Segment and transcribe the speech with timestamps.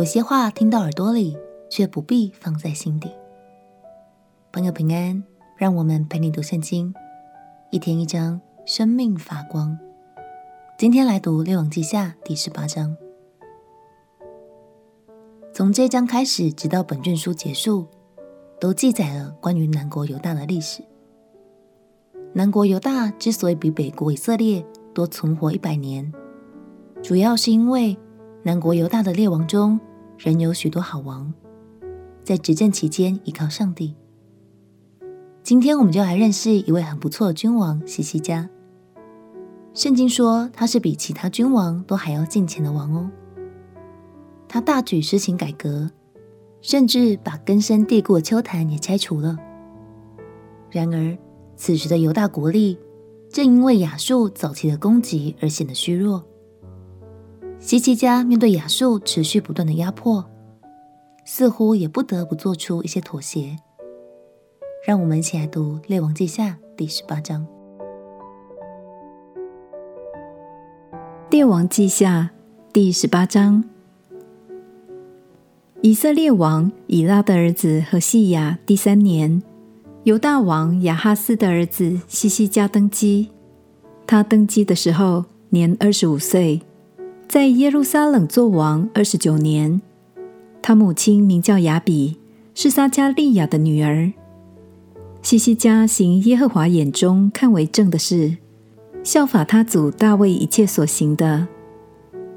[0.00, 1.36] 有些话听到耳朵里，
[1.68, 3.10] 却不必放在心底。
[4.50, 5.22] 朋友平安，
[5.58, 6.94] 让我们陪你读圣经，
[7.70, 9.78] 一天一章，生命发光。
[10.78, 12.96] 今天来读《列王记下》第十八章。
[15.52, 17.86] 从这章开始，直到本卷书结束，
[18.58, 20.82] 都记载了关于南国犹大的历史。
[22.32, 24.64] 南国犹大之所以比北国以色列
[24.94, 26.10] 多存活一百年，
[27.02, 27.94] 主要是因为
[28.42, 29.78] 南国犹大的列王中，
[30.22, 31.32] 仍有许多好王，
[32.22, 33.94] 在执政期间依靠上帝。
[35.42, 38.50] 今天我们就来认识一位很不错的君王西西家。
[39.72, 43.10] 圣经说他是比其他君王都还要敬虔的王哦。
[44.46, 45.90] 他大举施行改革，
[46.60, 49.38] 甚至把根深蒂固的秋坛也拆除了。
[50.70, 51.16] 然而，
[51.56, 52.78] 此时的犹大国力
[53.30, 56.22] 正因为亚述早期的攻击而显得虚弱。
[57.60, 60.24] 西西家面对亚述持续不断的压迫，
[61.26, 63.58] 似乎也不得不做出一些妥协。
[64.86, 67.46] 让我们一起来读《列王记下》第十八章。
[71.30, 72.30] 《列王记下》
[72.72, 73.62] 第十八章，
[75.82, 79.42] 以色列王以拉的儿子何细亚第三年，
[80.04, 83.28] 犹大王亚哈斯的儿子西西家登基。
[84.06, 86.62] 他登基的时候年二十五岁，
[87.30, 89.80] 在耶路撒冷作王二十九年。
[90.60, 92.18] 他母亲名叫雅比，
[92.56, 94.12] 是撒迦利亚的女儿。
[95.22, 98.36] 西西家行耶和华眼中看为正的事，
[99.04, 101.46] 效法他祖大卫一切所行的。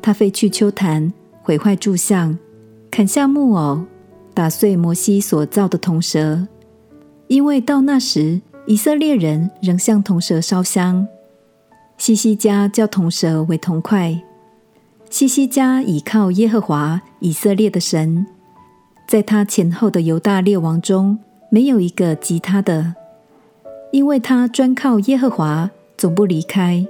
[0.00, 2.38] 他废去秋坛，毁坏柱像，
[2.88, 3.84] 砍下木偶，
[4.34, 6.46] 打碎摩西所造的铜蛇。
[7.26, 11.08] 因为到那时，以色列人仍向铜蛇烧香。
[11.98, 14.22] 西西家叫铜蛇为铜块。
[15.10, 18.26] 西西家倚靠耶和华以色列的神，
[19.08, 21.18] 在他前后的犹大列王中。
[21.48, 22.96] 没有一个及他的，
[23.92, 26.84] 因为他专靠耶和华，总不离开，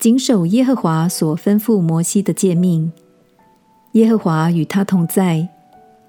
[0.00, 2.92] 谨守耶和华所吩咐摩西的诫命。
[3.92, 5.48] 耶和华与他同在，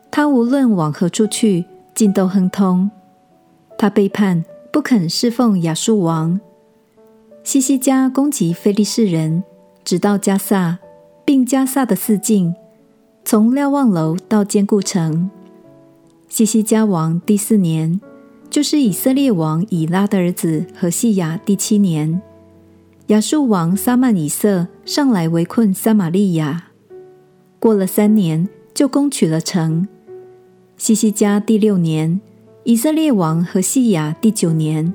[0.10, 2.90] 他无论往何处去，尽都亨通。
[3.78, 6.42] 他背叛，不肯侍奉亚述王。
[7.44, 9.44] 西西家攻击非利士人，
[9.84, 10.80] 直到加萨，
[11.26, 12.54] 并加萨的四境，
[13.26, 15.30] 从瞭望楼到坚固城。
[16.30, 18.00] 西西家王第四年，
[18.50, 22.22] 就是以色列王以拉的儿子何细亚第七年，
[23.08, 26.66] 亚述王撒曼以色上来围困撒玛利亚，
[27.60, 29.88] 过了三年，就攻取了城。
[30.78, 32.22] 西西家第六年，
[32.66, 34.94] 以色列王何细亚第九年，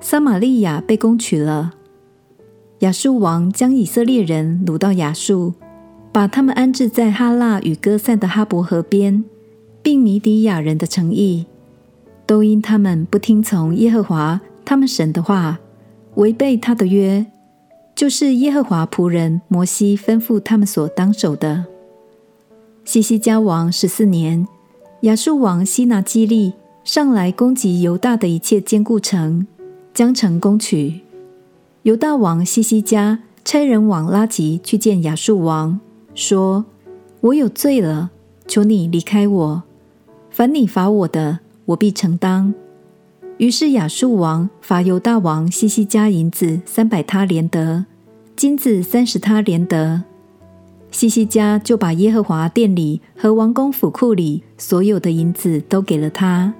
[0.00, 1.74] 撒玛利亚被攻取了。
[2.80, 5.54] 亚述王将以色列人掳到亚述，
[6.12, 9.24] 把他们安置在哈腊与歌散的哈伯河边。
[9.82, 11.46] 并米底亚人的城邑，
[12.26, 15.58] 都因他们不听从耶和华他们神的话，
[16.16, 17.24] 违背他的约，
[17.94, 21.64] 就是耶和华仆人摩西吩咐他们所当守的。
[22.84, 24.46] 西西家王十四年，
[25.00, 26.52] 亚述王西拿基立
[26.84, 29.46] 上来攻击犹大的一切坚固城，
[29.94, 31.00] 将城攻取。
[31.82, 35.80] 犹大王西西家差人往拉吉去见亚述王，
[36.14, 36.66] 说
[37.22, 38.10] ：“我有罪了，
[38.46, 39.62] 求你离开我。”
[40.30, 42.52] 凡你罚我的，我必承当。
[43.38, 47.86] 于是亚述王罚犹大王西西家银子三百他连得，
[48.36, 50.02] 金子三十他连得。
[50.90, 56.52] 西西家就把耶和华殿里和王宫府库里所有的银子都给了他。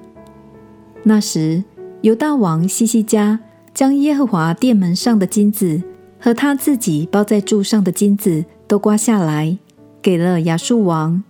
[1.03, 1.63] 那时
[2.01, 3.39] 犹大王西西家
[3.81, 5.83] 将耶和华殿门上的金子
[6.19, 9.57] 和他自己包在柱上的金子都刮下来，
[10.03, 11.25] 给了亚述王。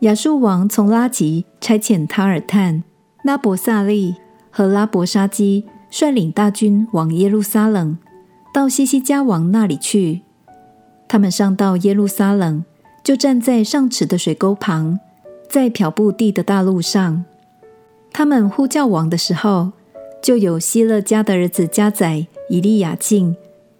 [0.00, 2.82] 亚述王从拉吉差遣塔尔探、
[3.22, 4.16] 拉伯萨利
[4.50, 7.96] 和拉伯沙基率领大军往耶路撒冷，
[8.52, 10.22] 到西西家王那里去。
[11.06, 12.64] 他们上到耶路撒冷，
[13.04, 14.98] 就站在上池的水沟旁，
[15.48, 17.24] 在漂布地的大路上。
[18.12, 19.70] 他们呼叫王的时候，
[20.22, 23.36] 就有希勒家的儿子加宰、以利亚敬，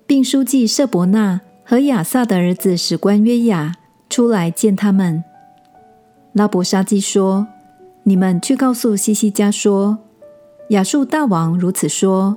[0.06, 3.77] 并书记舍伯纳和亚萨的儿子史官约雅
[4.11, 5.23] 出来见他们。
[6.33, 7.47] 拉伯沙基说
[8.03, 9.99] ：“你们去告诉西西家说，
[10.71, 12.37] 亚述大王如此说：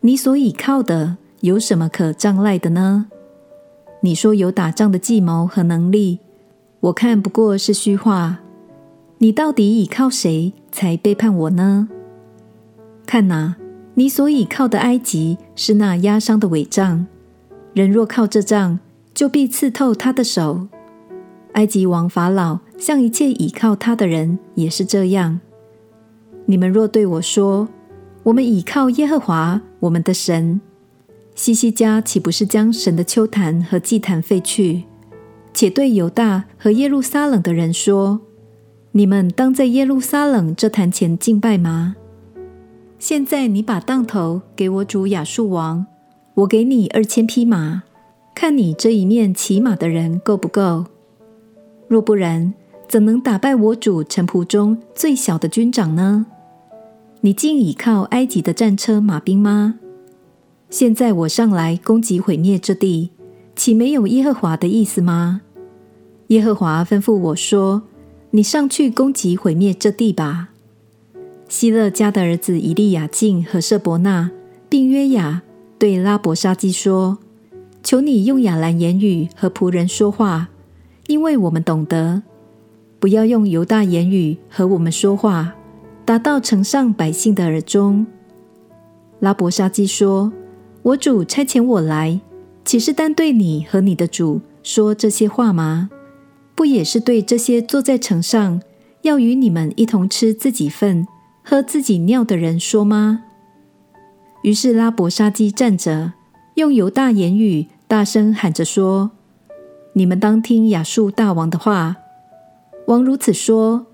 [0.00, 3.06] 你所倚靠的有什么可仗赖的呢？
[4.00, 6.20] 你说有打仗的计谋和能力，
[6.80, 8.38] 我看不过是虚话。
[9.18, 11.88] 你到底倚靠谁才背叛我呢？
[13.06, 13.54] 看哪，
[13.94, 17.06] 你所倚靠的埃及是那压伤的纬杖，
[17.72, 18.80] 人若靠这杖，
[19.14, 20.66] 就必刺透他的手。”
[21.54, 25.40] 埃及王法老向一切倚靠他的人也是这样。
[26.44, 27.68] 你们若对我说
[28.24, 30.60] ：“我们倚靠耶和华我们的神。”
[31.34, 34.84] 西西家岂不是将神的丘坛和祭坛废去，
[35.54, 38.20] 且对犹大和耶路撒冷的人说
[38.92, 41.96] ：“你们当在耶路撒冷这坛前敬拜吗？”
[42.98, 45.86] 现在你把当头给我主亚述王，
[46.34, 47.82] 我给你二千匹马，
[48.34, 50.86] 看你这一面骑马的人够不够？
[51.88, 52.54] 若不然，
[52.88, 56.26] 怎能打败我主臣仆中最小的军长呢？
[57.20, 59.74] 你竟倚靠埃及的战车马兵吗？
[60.70, 63.10] 现在我上来攻击毁灭这地，
[63.54, 65.42] 岂没有耶和华的意思吗？
[66.28, 67.82] 耶和华吩咐我说
[68.32, 70.48] ：“你上去攻击毁灭这地吧。”
[71.48, 74.30] 希勒家的儿子以利亚敬和舍伯纳，
[74.68, 75.42] 并约雅
[75.78, 77.18] 对拉伯沙基说
[77.82, 80.48] ：“求你用亚兰言语和仆人说话，
[81.06, 82.22] 因为我们懂得；
[82.98, 85.54] 不要用犹大言语和我们说话，
[86.04, 88.06] 达到城上百姓的耳中。”
[89.20, 90.32] 拉伯沙基说
[90.82, 92.20] ：“我主差遣我来，
[92.64, 95.90] 岂是单对你和你的主说这些话吗？
[96.56, 98.60] 不也是对这些坐在城上，
[99.02, 101.06] 要与你们一同吃自己份，
[101.48, 103.22] 喝自己尿的人说吗？
[104.42, 106.14] 于是拉伯沙基站着，
[106.54, 109.12] 用犹大言语大声喊着说
[109.94, 111.98] ：“你们当听亚述大王的话。
[112.88, 113.86] 王如此说：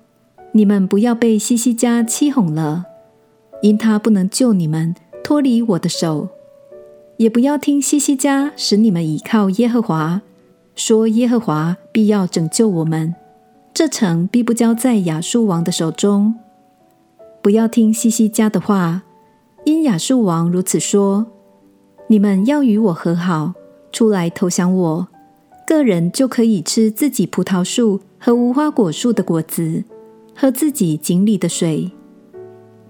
[0.52, 2.86] 你们不要被西西家欺哄了，
[3.60, 6.28] 因他不能救你们脱离我的手；
[7.18, 10.22] 也不要听西西家使你们倚靠耶和华，
[10.74, 13.14] 说耶和华必要拯救我们，
[13.74, 16.36] 这城必不交在亚述王的手中。”
[17.42, 19.02] 不要听西西家的话，
[19.64, 21.26] 因亚述王如此说：
[22.06, 23.54] 你们要与我和好，
[23.90, 25.08] 出来投降我，
[25.66, 29.82] 个人就可以吃自己葡萄树和无花果树的果子，
[30.36, 31.90] 喝自己井里的水。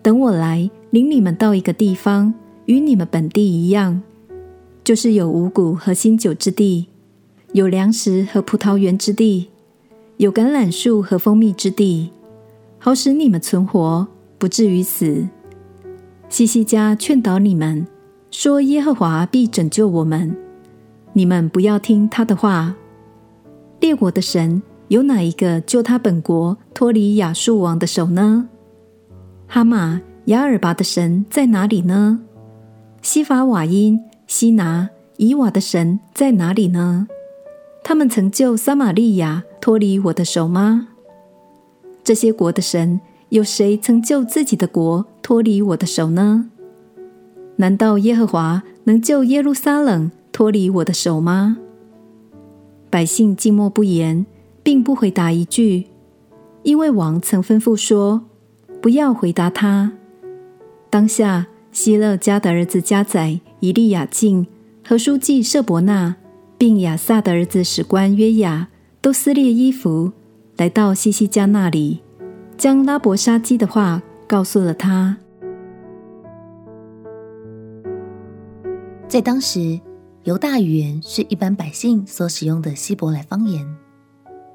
[0.02, 2.34] 等我来领你们到一个地方，
[2.66, 4.02] 与你们本地一样，
[4.84, 6.88] 就是有五谷和新酒之地，
[7.52, 9.48] 有粮食和葡萄园之地，
[10.18, 12.10] 有橄榄树和蜂蜜之地，
[12.78, 14.06] 好使你们存活。
[14.42, 15.24] 不至于死。
[16.28, 17.86] 西西家劝导你们
[18.32, 20.36] 说：“耶和华必拯救我们。”
[21.14, 22.74] 你们不要听他的话。
[23.78, 28.48] 列国的神有哪一个救他本国脱离亚述王的手呢？
[29.46, 32.18] 哈马、亚尔拔的神在哪里呢？
[33.00, 37.06] 西法瓦因、西拿、以瓦的神在哪里呢？
[37.84, 40.88] 他们曾救撒玛利亚脱离我的手吗？
[42.02, 43.00] 这些国的神。
[43.32, 46.50] 有谁曾救自己的国脱离我的手呢？
[47.56, 51.56] 难道耶和华能救耶路撒冷脱离我的手吗？
[52.90, 54.26] 百姓静默不言，
[54.62, 55.86] 并不回答一句，
[56.62, 58.26] 因为王曾吩咐说
[58.82, 59.92] ：“不要回答他。”
[60.90, 64.46] 当下，希勒家的儿子加宰、以利亚敬
[64.86, 66.16] 和书记舍伯纳，
[66.58, 68.68] 并亚萨的儿子史官约雅，
[69.00, 70.12] 都撕裂衣服，
[70.58, 72.00] 来到西西家那里。
[72.62, 75.16] 将拉伯沙基的话告诉了他。
[79.08, 79.80] 在当时，
[80.22, 83.66] 犹大语言是一般百姓所使用的希伯来方言，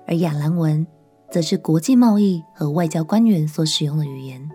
[0.08, 0.88] 而亚兰文
[1.30, 4.50] 则是国际贸易和外交官员所使用的语言。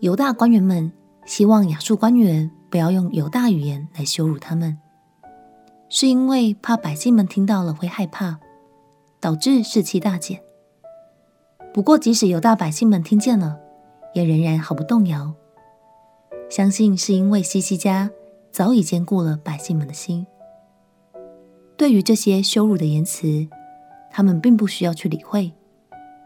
[0.00, 0.92] 犹大官员们
[1.24, 4.76] 希望亚述官员不要用犹大语言来羞辱他们，
[5.88, 8.40] 是因为怕百姓们听到了会害怕，
[9.20, 10.45] 导致士气大减。
[11.76, 13.58] 不过，即使犹大百姓们听见了，
[14.14, 15.34] 也仍然毫不动摇。
[16.48, 18.10] 相信是因为西西家
[18.50, 20.26] 早已坚固了百姓们的心。
[21.76, 23.46] 对于这些羞辱的言辞，
[24.10, 25.52] 他们并不需要去理会，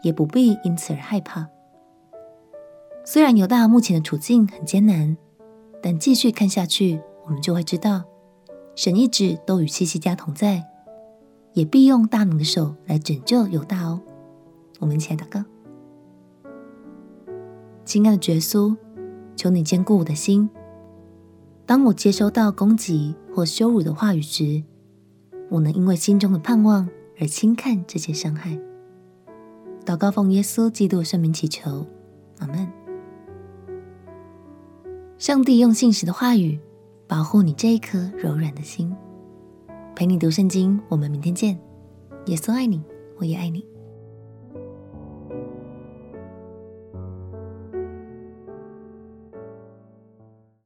[0.01, 1.49] 也不必因此而害怕。
[3.03, 5.17] 虽然犹大目前的处境很艰难，
[5.83, 8.05] 但继续看下去，我们就会知道，
[8.73, 10.63] 神一直都与西西家同在，
[11.51, 13.99] 也必用大能的手来拯救犹大哦。
[14.81, 15.43] 我们一起来祷告，
[17.85, 18.75] 亲爱的耶稣，
[19.35, 20.49] 求你坚固我的心。
[21.67, 24.63] 当我接收到攻击或羞辱的话语时，
[25.51, 28.59] 我能因为心中的盼望而轻看这些伤害。
[29.85, 31.85] 祷告奉耶稣基督的圣名祈求，
[32.39, 32.67] 阿门。
[35.19, 36.59] 上帝用信实的话语
[37.07, 38.91] 保护你这一颗柔软的心，
[39.95, 40.81] 陪你读圣经。
[40.89, 41.55] 我们明天见。
[42.25, 42.83] 耶稣爱你，
[43.17, 43.63] 我也爱你。